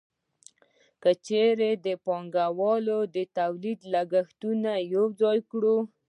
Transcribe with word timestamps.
که 1.01 1.11
چېرې 1.25 1.71
د 1.85 1.87
پانګوال 2.05 2.85
د 3.15 3.17
تولید 3.37 3.79
لګښتونه 3.93 4.71
یوځای 4.95 5.39
کړو 5.51 5.77